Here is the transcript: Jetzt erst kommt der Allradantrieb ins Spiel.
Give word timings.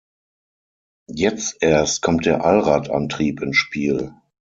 Jetzt 1.13 1.57
erst 1.61 2.01
kommt 2.01 2.25
der 2.25 2.43
Allradantrieb 2.43 3.39
ins 3.43 3.55
Spiel. 3.57 4.15